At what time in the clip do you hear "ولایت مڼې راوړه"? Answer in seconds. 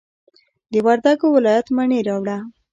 1.35-2.37